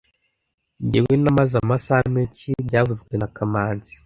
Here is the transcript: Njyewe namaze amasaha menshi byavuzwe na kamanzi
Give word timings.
Njyewe 0.83 1.13
namaze 1.21 1.55
amasaha 1.63 2.03
menshi 2.15 2.47
byavuzwe 2.67 3.13
na 3.17 3.27
kamanzi 3.35 3.93